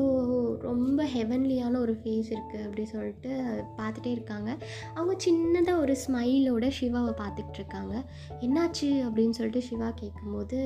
ரொம்ப 0.68 1.01
ஹெவன்லியான 1.13 1.80
ஒரு 1.84 1.94
ஃபேஸ் 2.00 2.30
இருக்குது 2.36 2.63
அப்படி 2.66 2.84
சொல்லிட்டு 2.94 3.32
பார்த்துட்டே 3.78 4.12
இருக்காங்க. 4.18 4.50
அவங்க 4.96 5.13
சின்னதாக 5.25 5.84
ஒரு 5.84 5.94
ஸ்மைலோட 6.04 6.66
சிவாவை 6.80 7.13
பார்த்துட்ருக்காங்க 7.22 7.94
என்னாச்சு 8.46 8.90
அப்படின்னு 9.08 9.38
சொல்லிட்டு 9.40 9.63
சிவா 9.70 9.90
கேட்கும்போது 10.01 10.60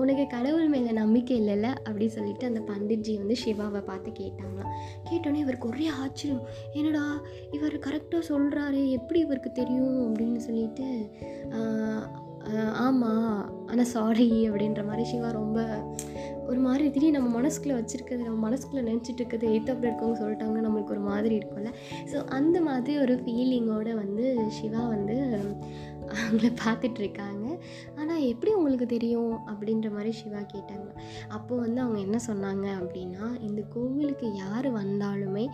உனக்கு 0.00 0.24
கடவுள் 0.34 0.68
மேலே 0.72 0.90
நம்பிக்கை 1.00 1.36
இல்லைல்ல? 1.40 1.68
அப்படி 1.86 2.06
சொல்லிட்டு 2.16 2.44
அந்த 2.50 2.60
பண்டிட்ஜி 2.70 3.14
வந்து 3.22 3.36
சிவாவை 3.44 3.80
பார்த்து 3.88 4.10
கேட்டாங்களாம். 4.20 4.74
கேட்டோன்னே 5.08 5.42
இவருக்கு 5.44 5.70
ஒரே 5.72 5.86
ஆச்சரியம். 6.02 6.44
என்னடா 6.80 7.04
இவர் 7.56 7.76
கரெக்டாக 7.86 8.28
சொல்கிறாரு 8.32 8.82
எப்படி 8.98 9.20
இவருக்கு 9.26 9.52
தெரியும் 9.60 9.98
அப்படின்னு 10.08 10.40
சொல்லிட்டு 10.48 10.88
ஆமாம் 12.84 13.34
ஆனால் 13.70 13.90
சாரி 13.92 14.28
அப்படின்ற 14.48 14.82
மாதிரி 14.86 15.04
சிவா 15.10 15.28
ரொம்ப 15.40 15.58
ஒரு 16.52 16.60
மாதிரி 16.60 16.84
திடீர் 16.90 17.16
நம்ம 17.16 17.28
மனசுக்குள்ளே 17.38 17.76
வச்சுருக்கிறது 17.78 18.28
நம்ம 18.28 18.40
மனசுக்குள்ளே 18.46 18.82
நினச்சிட்டு 18.88 19.20
இருக்கிறது 19.20 19.46
எய்த்தாப்பில் 19.52 19.88
இருக்கவங்க 19.88 20.18
சொல்லிட்டாங்க 20.22 20.58
நம்மளுக்கு 20.66 20.94
ஒரு 20.96 21.04
மாதிரி 21.10 21.34
இருக்கும்ல. 21.40 21.70
ஸோ 22.12 22.18
அந்த 22.38 22.56
மாதிரி 22.60 22.94
ஒரு 22.98 23.14
ஃபீலிங்கோடு 23.22 23.92
வந்து 23.94 24.24
சிவா 24.58 24.82
வந்து 24.88 25.16
அவங்கள 26.14 26.48
பார்த்துட்ருக்காங்க. 26.62 27.46
ஆனால் 27.98 28.26
எப்படி 28.30 28.50
உங்களுக்கு 28.58 28.86
தெரியும்? 28.94 29.34
அப்படின்ற 29.52 29.88
மாதிரி 29.96 30.12
சிவா 30.20 30.42
கேட்டாங்க. 30.54 30.88
அப்போ 31.36 31.52
வந்து 31.64 31.80
அவங்க 31.84 31.98
என்ன 32.06 32.18
சொன்னாங்க 32.28 32.66
அப்படின்னா 32.80 33.26
இந்த 33.48 33.60
கோவிலுக்கு 33.74 34.28
யார் 34.42 34.68
வந்தாலுமே 34.80 35.44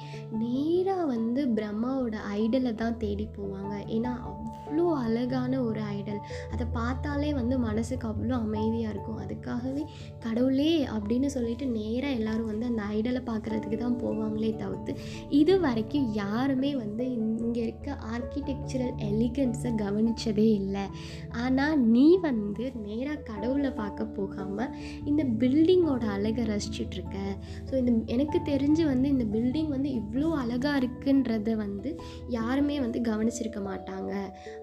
நேராக 0.42 1.08
வந்து 1.14 1.40
பிரம்மாவோட 1.58 2.16
ஐடலை 2.40 2.72
தான் 2.84 3.00
தேடி 3.04 3.26
போவாங்க. 3.38 3.74
ஏன்னா 3.96 4.12
அவ்வளோ 4.30 4.86
அழகான 5.04 5.52
ஒரு 5.68 5.80
ஐடல் 5.96 6.22
அதை 6.52 6.64
பார்த்தாலே 6.78 7.30
வந்து 7.40 7.54
மனசுக்கு 7.66 8.06
அவ்வளோ 8.10 8.34
அமைதியாக 8.46 8.94
இருக்கும். 8.94 9.20
அதுக்காகவே 9.24 9.84
கடவுளே 10.24 10.72
அப்படின்னு 10.96 11.28
சொல்லிட்டு 11.36 11.66
நேராக 11.78 12.18
எல்லாரும் 12.18 12.50
வந்து 12.52 12.68
அந்த 12.70 12.82
ஐடலை 12.96 13.22
பார்க்குறதுக்கு 13.30 13.78
தான் 13.84 14.00
போவாங்களே 14.02 14.52
தவிர்த்து 14.62 14.94
இது 15.40 15.54
வரைக்கும் 15.66 16.06
யாருமே 16.22 16.72
வந்து 16.82 17.04
இங்கே 17.18 17.60
இருக்க 17.66 17.96
ஆர்கிடெக்சரல் 18.14 18.96
எலிகன்ஸை 19.08 19.72
கவனிச்சதே 20.48 20.54
இல்லை. 20.60 20.84
ஆனால் 21.44 21.76
நீ 21.94 22.06
வந்து 22.28 22.64
நேராக 22.86 23.24
கடவுளை 23.30 23.70
பார்க்க 23.80 24.16
போகாமல் 24.18 24.72
இந்த 25.10 25.22
பில்டிங்கோட 25.40 26.04
அழகை 26.16 26.44
ரசிச்சிட்ருக்க. 26.52 27.16
ஸோ 27.68 27.74
இந்த 27.80 27.92
எனக்கு 28.14 28.38
தெரிஞ்சு 28.50 28.84
வந்து 28.92 29.08
இந்த 29.14 29.26
பில்டிங் 29.34 29.70
வந்து 29.76 29.90
இவ்வளோ 30.00 30.28
அழகாக 30.42 30.80
இருக்குன்றத 30.80 31.56
வந்து 31.64 31.90
யாருமே 32.38 32.76
வந்து 32.84 33.00
கவனிச்சிருக்க 33.10 33.60
மாட்டாங்க. 33.70 34.12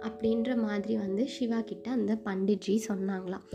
அப்படின்ற 0.08 0.50
மாதிரி 0.66 0.96
வந்து 1.06 1.24
சிவா 1.36 1.60
கிட்ட 1.72 1.88
அந்த 1.92 2.14
பண்டிட்ஜி 2.28 2.76
சொன்னாங்களாம். 2.90 3.46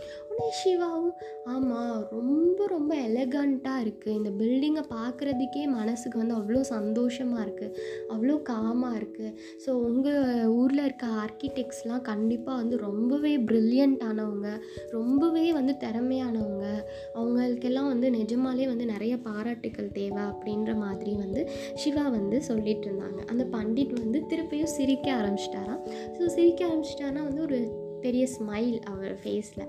உடனே 0.40 0.52
சிவாவும் 0.61 1.14
ஆமாம் 1.44 2.04
ரொம்ப 2.11 2.66
ரொம்ப 2.66 2.94
எலகண்ட்டாக 2.94 3.82
இருக்குது 3.85 4.14
இந்த 4.18 4.30
பில்டிங்கை 4.30 4.82
பார்க்குறதுக்கே 4.94 5.66
மனசுக்கு 5.68 6.18
வந்து 6.18 6.35
அவ்வளோ 6.35 6.61
சந்தோஷமாக 6.61 7.44
இருக்குது 7.47 7.75
அவ்வளோ 8.12 8.42
காமாக 8.42 8.99
இருக்குது 9.00 9.35
ஸோ 9.66 9.70
உங்கள் 9.88 10.49
ஊரில் 10.49 10.85
இருக்க 10.85 11.06
ஆர்கிடெக்ட்ஸ்லாம் 11.06 12.02
கண்டிப்பாக 12.02 12.56
வந்து 12.56 12.76
ரொம்பவே 12.76 13.37
ப்ரில்லியண்ட்டானவங்க 13.37 14.49
ரொம்பவே 14.92 15.52
வந்து 15.52 15.75
திறமையானவங்க. 15.80 16.66
அவங்களுக்கெல்லாம் 17.14 17.88
வந்து 17.88 18.11
நிஜமாலே 18.11 18.66
வந்து 18.66 18.87
நிறைய 18.87 19.16
பாராட்டுக்கள் 19.18 19.92
தேவை 19.92 20.23
அப்படின்ற 20.23 20.76
மாதிரி 20.76 21.14
வந்து 21.14 21.50
சிவா 21.75 22.09
வந்து 22.09 22.42
சொல்லிட்டு 22.42 22.87
இருந்தாங்க. 22.88 23.20
அந்த 23.26 23.44
பண்டிட் 23.44 23.94
வந்து 24.00 24.20
திருப்பியும் 24.30 24.75
சிரிக்க 24.78 25.06
ஆரம்பிச்சிட்டாராம். 25.12 25.85
ஸோ 26.18 26.26
சிரிக்க 26.26 26.66
ஆரம்பிச்சிட்டாருன்னா 26.66 27.23
வந்து 27.23 27.42
ஒரு 27.42 27.79
பெரிய 28.04 28.25
ஸ்மைல் 28.37 28.76
அவர் 28.92 29.14
ஃபேஸில் 29.23 29.66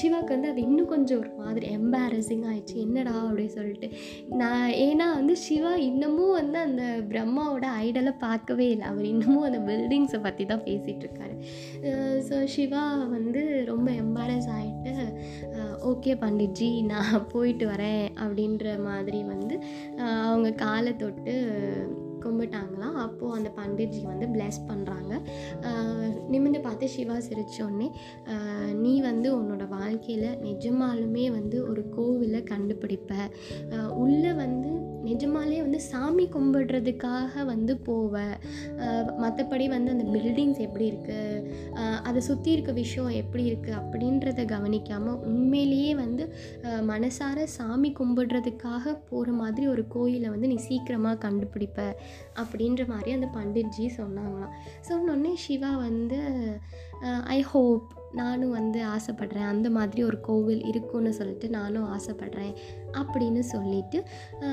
சிவாவுக்கு 0.00 0.34
வந்து 0.34 0.50
அது 0.52 0.60
இன்னும் 0.68 0.90
கொஞ்சம் 0.92 1.20
ஒரு 1.22 1.30
மாதிரி 1.40 1.66
எம்பாரசிங் 1.78 2.44
ஆயிடுச்சு. 2.50 2.76
என்னடா 2.86 3.14
அப்படின்னு 3.26 3.54
சொல்லிட்டு. 3.58 3.88
நான் 4.40 4.68
ஏன்னா 4.86 5.06
வந்து 5.18 5.34
சிவா 5.46 5.72
இன்னமும் 5.88 6.36
வந்து 6.40 6.58
அந்த 6.66 6.84
பிரம்மாவோட 7.12 7.66
ஐடலை 7.86 8.14
பார்க்கவே 8.26 8.66
இல்லை. 8.74 8.86
அவர் 8.92 9.06
இன்னமும் 9.12 9.46
அந்த 9.48 9.60
பில்டிங்ஸை 9.68 10.20
பற்றி 10.26 10.46
தான் 10.52 10.64
பேசிகிட்ருக்காரு 10.68 11.36
ஸோ 12.28 12.36
சிவா 12.54 12.84
வந்து 13.16 13.42
ரொம்ப 13.72 13.88
எம்பாரஸ் 14.04 14.48
ஆகிட்டு 14.58 14.92
ஓகே 15.90 16.12
பண்டிட்ஜி 16.24 16.68
நான் 16.90 17.26
போயிட்டு 17.32 17.64
வரேன் 17.70 18.06
அப்படின்ற 18.22 18.66
மாதிரி 18.88 19.20
வந்து 19.32 19.54
அவங்க 20.26 20.50
காலை 20.64 20.92
தொட்டு 20.96 21.34
கும்பிட்டாங்களாம் 22.24 22.98
அப்போது 23.04 23.34
அந்த 23.36 23.50
பண்டிட்ஜி 23.60 24.02
வந்து 24.02 24.26
bless 24.26 24.58
பண்ணுறாங்க 24.70 25.12
நிமிந்து 26.30 26.60
பார்த்து 26.60 26.88
சிவா 26.88 27.16
சிரித்தோடனே 27.28 27.88
நீ 28.82 29.00
வந்து 29.00 29.28
உன்னோட 29.38 29.64
வாழ்க்கையில் 29.68 30.28
நிஜமாலுமே 30.40 31.24
வந்து 31.30 31.58
ஒரு 31.68 31.82
கோவிலை 31.96 32.40
கண்டுபிடிப்ப. 32.52 33.10
உள்ளே 33.94 34.31
நிஜமாலே 35.12 35.58
வந்து 35.60 35.80
சாமி 35.80 36.28
கும்பிடுறதுக்காக 36.34 37.44
வந்து 37.44 37.80
போவ 37.86 38.20
மற்றபடி 39.20 39.68
வந்து 39.68 39.90
அந்த 39.90 40.04
பில்டிங்ஸ் 40.04 40.58
எப்படி 40.58 40.90
இருக்குது 40.90 42.00
அதை 42.02 42.20
சுற்றி 42.20 42.50
இருக்க 42.52 42.72
விஷயம் 42.72 43.08
எப்படி 43.08 43.44
இருக்குது 43.50 43.78
அப்படின்றத 43.80 44.44
கவனிக்காமல் 44.44 45.20
உண்மையிலேயே 45.22 45.94
வந்து 45.94 46.34
மனசார 46.62 47.44
சாமி 47.44 47.92
கும்பிடுறதுக்காக 48.00 48.94
போகிற 49.10 49.32
மாதிரி 49.32 49.66
ஒரு 49.66 49.84
கோயிலை 49.88 50.28
வந்து 50.28 50.46
நீ 50.46 50.56
சீக்கிரமாக 50.56 51.28
கண்டுபிடிப்ப 51.28 51.80
அப்படின்ற 52.42 52.86
மாதிரி 52.86 53.12
அந்த 53.12 53.28
பண்டிட்ஜி 53.34 53.86
சொன்னாங்களாம். 53.96 54.54
சொன்னோடனே 54.88 55.34
சிவா 55.34 55.76
வந்து 55.76 56.20
ஐ 57.24 57.40
ஹோப் 57.42 57.84
நானும் 58.14 58.50
வந்து 58.50 58.80
ஆசைப்படுறேன். 58.86 59.48
அந்த 59.52 59.70
மாதிரி 59.70 60.00
ஒரு 60.04 60.20
கோவில் 60.20 60.62
இருக்குன்னு 60.64 61.12
சொல்லிட்டு 61.12 61.48
நானும் 61.48 61.88
ஆசைப்பட்றேன் 61.96 62.52
அப்படின்னு 62.92 63.42
சொல்லிட்டு 63.52 63.98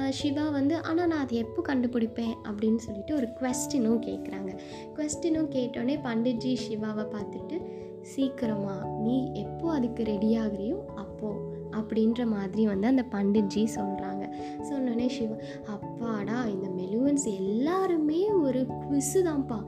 சிவா 0.09 0.45
வந்து 0.49 0.75
ஆனால் 0.83 1.07
நான் 1.07 1.23
அதை 1.25 1.37
எப்போ 1.37 1.61
கண்டுபிடிப்பேன்? 1.61 2.33
அப்படின்னு 2.49 2.81
சொல்லிட்டு 2.87 3.15
ஒரு 3.15 3.29
கொஸ்டினும் 3.41 4.01
கேட்குறாங்க 4.07 4.51
கொஸ்டினும் 4.97 5.51
கேட்டோடனே 5.57 5.97
பண்டிட்ஜி 6.07 6.53
சிவாவை 6.65 7.05
பார்த்துட்டு 7.15 7.57
சீக்கிரமா 8.01 8.75
நீ 9.05 9.15
எப்போ 9.33 9.65
அதுக்கு 9.71 10.01
ரெடி 10.03 10.29
ஆகுறியோ 10.37 10.77
அப்போது 10.95 11.57
அப்படின்ற 11.79 12.21
மாதிரி 12.25 12.63
வந்து 12.65 12.87
அந்த 12.87 13.03
பண்டிட்ஜி 13.11 13.63
சொல்கிறாங்க 13.75 14.23
சொன்னோடனே 14.69 15.07
சிவா 15.07 15.35
அப்பாடா 15.67 16.37
இந்த 16.45 16.67
மெலுவன்ஸ் 16.79 17.25
எல்லாருமே 17.33 18.21
ஒரு 18.45 18.61
குவிஸு 18.81 19.19
தான்ப்பா. 19.27 19.59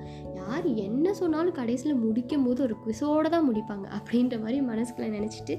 யார் 0.51 0.67
என்ன 0.85 1.07
சொன்னாலும் 1.19 1.55
கடைசியில் 1.59 1.99
முடிக்கும் 2.03 2.45
போது 2.45 2.59
ஒரு 2.65 2.75
குவிஸோடு 2.83 3.27
தான் 3.33 3.45
முடிப்பாங்க. 3.49 3.85
அப்படின்ற 3.97 4.35
மாதிரி 4.43 4.57
மனசுக்குள்ளே 4.69 5.09
நினச்சிட்டு 5.17 5.53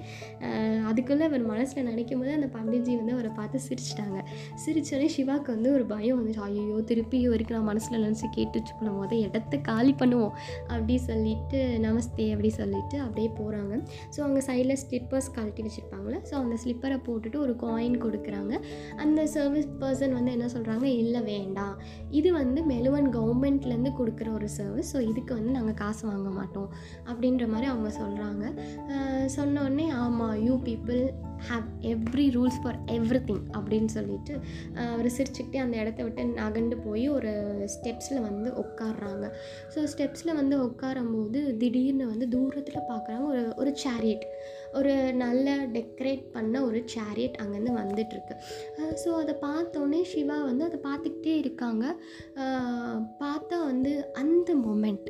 அதுக்குள்ளே 0.88 1.24
அவர் 1.30 1.44
மனசில் 1.50 1.86
நினைக்கும் 1.90 2.20
போது 2.20 2.32
அந்த 2.38 2.48
பண்டிட்ஜி 2.56 2.92
வந்து 3.00 3.14
அவரை 3.16 3.30
பார்த்து 3.38 3.58
சிரிச்சிட்டாங்க. 3.66 4.18
சிரிச்சோடனே 4.64 5.08
சிவாக்கு 5.14 5.50
வந்து 5.54 5.68
ஒரு 5.76 5.84
பயம் 5.92 6.18
வந்துச்சு. 6.18 6.42
ஐயோ 6.48 6.78
திருப்பி 6.90 7.20
வரைக்கும் 7.32 7.56
நான் 7.58 7.68
மனசில் 7.70 8.02
நினச்சி 8.04 8.28
கேட்டு 8.36 8.60
போன 8.80 8.92
போது 8.98 9.16
இடத்த 9.26 9.60
காலி 9.70 9.94
பண்ணுவோம். 10.02 10.34
அப்படி 10.72 10.96
சொல்லிட்டு 11.08 11.60
நமஸ்தே 11.86 12.26
அப்படி 12.34 12.50
சொல்லிட்டு 12.60 12.98
அப்படியே 13.06 13.30
போகிறாங்க 13.40 13.72
ஸோ 14.14 14.18
அவங்க 14.26 14.42
சைடில் 14.48 14.80
ஸ்லிப்பர்ஸ் 14.84 15.30
கழட்டி 15.38 15.64
வச்சுருப்பாங்களே 15.68 16.20
ஸோ 16.30 16.34
அந்த 16.42 16.58
ஸ்லிப்பரை 16.64 16.98
போட்டுட்டு 17.08 17.40
ஒரு 17.46 17.56
காயின் 17.64 17.98
கொடுக்குறாங்க. 18.04 18.52
அந்த 19.04 19.20
சர்வீஸ் 19.36 19.70
பர்சன் 19.84 20.16
வந்து 20.18 20.34
என்ன 20.36 20.48
சொல்கிறாங்க 20.56 20.86
இல்லை 21.02 21.22
வேண்டாம். 21.32 21.74
இது 22.20 22.28
வந்து 22.40 22.60
மெலுவன் 22.74 23.10
கவர்மெண்ட்லேருந்து 23.18 23.94
கொடுக்குற 24.02 24.28
ஒரு 24.38 24.48
சர்வீஸ் 24.58 24.80
ஸோ 24.90 24.96
இதுக்கு 25.00 25.32
வந்து 25.34 25.50
நாங்கள் 25.50 25.74
காசு 25.74 26.02
வாங்க 26.06 26.30
மாட்டோம். 26.30 26.68
அப்படின்ற 27.06 27.44
மாதிரி 27.48 27.66
அவங்க 27.70 27.90
சொல்கிறாங்க 28.00 28.44
சொன்னோடனே 29.36 29.86
ஆமாம் 30.02 30.36
you 30.46 30.51
have 31.48 31.66
every 31.82 32.26
rules 32.30 32.60
for 32.62 32.78
every 32.86 33.20
thing 33.24 33.44
அப்படின்னு 33.52 33.90
சொல்லிட்டு 33.96 34.34
அவர் 34.86 35.08
சிரிச்சுக்கிட்டே 35.16 35.56
அந்த 35.56 35.76
இடத்த 35.76 36.02
விட்டு 36.02 36.24
நகண்டு 36.40 36.76
போய் 36.84 37.06
ஒரு 37.08 37.32
ஸ்டெப்ஸில் 37.74 38.20
வந்து 38.20 38.50
உட்காடுறாங்க 38.64 39.26
ஸோ 39.74 39.84
ஸ்டெப்ஸில் 39.84 40.38
வந்து 40.40 40.56
உட்காரும்போது 40.64 41.40
திடீர்னு 41.56 42.06
வந்து 42.06 42.28
தூரத்தில் 42.28 42.88
பார்க்குறாங்க 42.90 43.24
ஒரு 43.26 43.44
ஒரு 43.56 43.72
சேரியட் 43.84 44.26
ஒரு 44.74 44.92
நல்ல 45.14 45.56
டெக்கரேட் 45.66 46.22
பண்ண 46.32 46.54
ஒரு 46.64 46.78
சேரியட் 46.94 47.40
அங்கேருந்து 47.42 47.74
வந்துட்டுருக்கு. 47.80 48.34
ஸோ 49.02 49.08
அதை 49.22 49.34
பார்த்தோன்னே 49.42 50.02
சிவா 50.02 50.38
வந்து 50.44 50.64
அதை 50.64 50.78
பார்த்துக்கிட்டே 50.84 51.34
இருக்காங்க. 51.36 51.84
பார்த்தா 53.22 53.58
வந்து 53.64 53.92
அந்த 54.12 54.54
மொமெண்ட் 54.66 55.08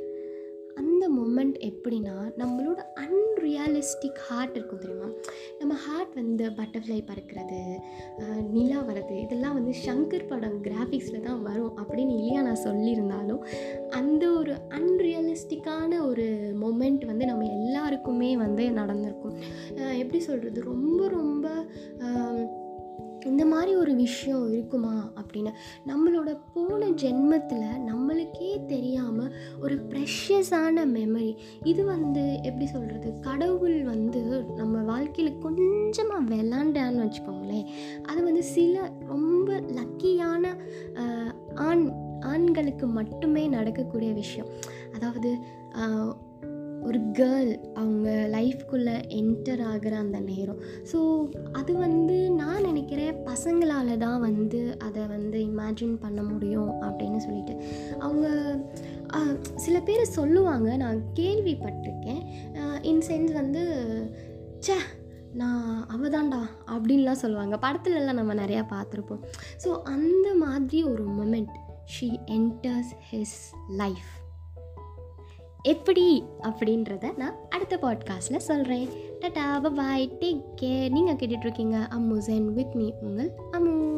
அந்த 0.75 1.09
மொமெண்ட் 1.11 1.57
எப்படின்னா 1.61 2.15
நம்மளோட 2.39 2.81
அன்ரியாலிஸ்டிக் 3.01 4.21
ஹார்ட் 4.21 4.57
இருக்கும் 4.57 4.79
தெரியுமா? 4.79 5.09
நம்ம 5.59 5.75
ஹார்ட் 5.75 6.15
வந்து 6.15 6.45
பட்டர்ஃப்ளை 6.49 6.99
பறக்கிறது 7.07 7.61
நிலா 8.51 8.81
வர்றது 8.81 9.23
இதெல்லாம் 9.23 9.55
வந்து 9.55 9.73
ஷங்கர் 9.87 10.29
படம் 10.29 10.63
கிராஃபிக்ஸில் 10.63 11.21
தான் 11.21 11.43
வரும் 11.43 11.77
அப்படின்னு 11.77 12.15
இல்லையா 12.19 12.43
நான் 12.43 12.65
சொல்லியிருந்தாலும் 12.65 13.43
அந்த 13.91 14.33
ஒரு 14.33 14.55
அன்ரியலிஸ்டிக்கான 14.69 16.07
ஒரு 16.07 16.55
மொமெண்ட் 16.61 17.05
வந்து 17.05 17.27
நம்ம 17.27 17.47
எல்லாருக்குமே 17.47 18.37
வந்து 18.37 18.71
நடந்திருக்கும். 18.71 19.37
எப்படி 19.99 20.21
சொல்கிறது 20.21 20.61
ரொம்ப 20.63 21.09
ரொம்ப 21.09 21.47
இந்த 23.27 23.45
மாதிரி 23.45 23.73
ஒரு 23.77 23.95
விஷயம் 23.95 24.45
இருக்குமா 24.53 24.95
அப்படின்னு? 25.21 25.53
நம்மளோட 25.87 26.31
போன 26.55 26.89
ஜென்மத்தில் 27.03 27.67
நம்மளுக்கே 27.91 28.67
தெரியாமல் 28.67 29.33
ஒரு 29.61 29.77
ப்ரெஷஸான 29.91 30.85
மெமரி 30.97 31.33
இது 31.65 31.85
வந்து 31.85 32.25
எப்படி 32.43 32.67
சொல்கிறது 32.67 33.21
கடவுள் 33.21 33.79
வந்து 33.85 34.23
நம்ம 34.57 34.83
வாழ்க்கையில் 34.83 35.39
கொஞ்சமாக 35.39 36.35
விளாண்டான்னு 36.35 37.05
வச்சுக்கோங்களேன். 37.05 37.67
அது 38.03 38.23
வந்து 38.23 38.43
சில 38.43 38.91
ரொம்ப 39.07 39.61
லக்கியான 39.79 40.55
ஆண் 41.55 41.87
ஆண்களுக்கு 42.21 42.87
மட்டுமே 42.87 43.47
நடக்கக்கூடிய 43.49 44.13
விஷயம். 44.13 44.51
அதாவது 44.95 45.31
ஒரு 46.89 46.99
கேர்ள் 47.19 47.51
அவங்க 47.81 48.09
லைஃப்குள்ளே 48.35 48.95
என்டர் 49.21 49.63
ஆகிற 49.73 49.95
அந்த 50.05 50.19
நேரம். 50.31 50.61
ஸோ 50.93 50.99
அது 51.61 51.73
வந்து 51.85 52.17
நான் 52.41 52.67
நினைக்கிறேன் 52.69 53.19
பசங்களால் 53.29 53.93
தான் 54.05 54.23
வந்து 54.27 54.61
அதை 54.87 55.03
வந்து 55.15 55.39
இமேஜின் 55.51 55.95
பண்ண 56.05 56.23
முடியும் 56.31 56.73
அப்படின்னு 56.87 57.21
சொல்லிட்டு. 57.27 57.55
அவங்க 58.07 58.29
சில 59.65 59.77
பேர் 59.89 60.15
சொல்லுவாங்க 60.19 60.69
நான் 60.85 61.01
கேள்விப்பட்டிருக்கேன். 61.21 62.23
இன் 62.91 63.05
சென்ஸ் 63.11 63.33
வந்து 63.41 63.65
சே 64.67 64.77
நான் 65.41 65.69
அவதான்டா 65.95 66.41
அப்படின்லாம் 66.75 67.23
சொல்லுவாங்க. 67.25 67.55
படத்துலலாம் 67.67 68.21
நம்ம 68.21 68.35
நிறையா 68.43 68.65
பார்த்துருப்போம். 68.75 69.23
ஸோ 69.65 69.71
அந்த 69.95 70.29
மாதிரி 70.45 70.81
ஒரு 70.95 71.07
moment 71.21 71.55
she 71.95 72.09
enters 72.39 72.93
his 73.13 73.39
life 73.83 74.11
எப்படி 75.63 76.25
அப்படின்றத 76.43 77.17
நான் 77.17 77.35
அடுத்த 77.49 77.77
பாட்காஸ்ட்டில் 77.77 78.37
சொல்கிறேன் 78.37 78.89
டட்டா 79.21 79.75
பாய் 79.75 80.11
டேக் 80.21 80.45
கேர் 80.61 80.91
நீங்கள் 80.91 81.15
கேட்டுட்ருக்கீங்க 81.15 81.77
அம்முசன் 81.89 82.53
வித் 82.53 82.75
மீ 82.75 82.93
உங்கள் 83.01 83.31
அம்மு. 83.51 83.92